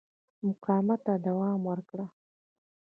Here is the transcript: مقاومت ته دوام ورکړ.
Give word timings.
مقاومت 0.45 0.99
ته 1.05 1.13
دوام 1.25 1.59
ورکړ. 1.69 1.99